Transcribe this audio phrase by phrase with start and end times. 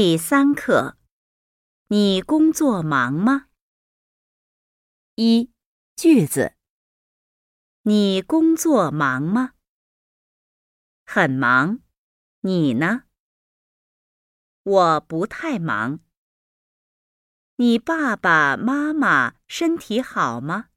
[0.00, 0.96] 第三课。
[1.88, 3.48] 你工作忙吗？
[5.16, 5.50] 一
[5.96, 6.54] 句子。
[7.82, 9.54] 你工作忙吗？
[11.04, 11.80] 很忙。
[12.42, 13.06] 你呢？
[14.62, 15.98] 我不太忙。
[17.56, 20.68] 你爸爸妈妈身体好吗？